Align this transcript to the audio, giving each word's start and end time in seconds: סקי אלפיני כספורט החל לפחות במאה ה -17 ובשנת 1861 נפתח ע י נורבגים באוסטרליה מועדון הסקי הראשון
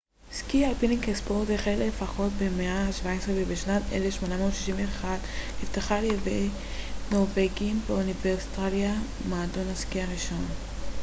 סקי 0.33 0.65
אלפיני 0.65 0.97
כספורט 1.01 1.49
החל 1.49 1.75
לפחות 1.87 2.31
במאה 2.39 2.85
ה 2.87 2.89
-17 2.89 3.05
ובשנת 3.27 3.81
1861 3.91 5.19
נפתח 5.63 5.91
ע 5.91 5.97
י 6.05 6.49
נורבגים 7.11 7.81
באוסטרליה 8.25 8.93
מועדון 9.29 9.67
הסקי 9.71 10.01
הראשון 10.01 10.45